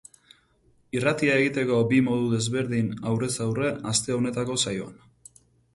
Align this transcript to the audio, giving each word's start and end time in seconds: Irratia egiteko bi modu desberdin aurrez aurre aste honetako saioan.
Irratia 0.99 1.35
egiteko 1.41 1.77
bi 1.93 2.01
modu 2.09 2.33
desberdin 2.33 2.91
aurrez 3.13 3.33
aurre 3.47 3.73
aste 3.95 4.19
honetako 4.19 4.59
saioan. 4.67 5.03